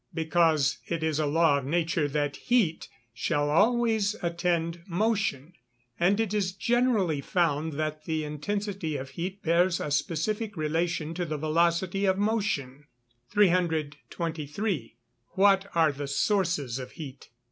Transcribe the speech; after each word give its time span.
_Because 0.15 0.79
it 0.87 1.03
is 1.03 1.19
a 1.19 1.27
law 1.27 1.59
of 1.59 1.63
nature 1.65 2.07
that 2.07 2.35
heat 2.37 2.89
shall 3.13 3.51
always 3.51 4.15
attend 4.23 4.81
motion; 4.87 5.53
and 5.99 6.19
it 6.19 6.33
is 6.33 6.53
generally 6.53 7.21
found 7.21 7.73
that 7.73 8.05
the 8.05 8.23
intensity 8.23 8.97
of 8.97 9.11
heat 9.11 9.43
bears 9.43 9.79
a 9.79 9.91
specific 9.91 10.57
relation 10.57 11.13
to 11.13 11.23
the 11.23 11.37
velocity 11.37 12.05
of 12.05 12.17
motion. 12.17 12.87
323. 13.29 14.95
_What 15.37 15.67
are 15.75 15.91
the 15.91 16.07
sources 16.07 16.79
of 16.79 16.93
heat? 16.93 17.29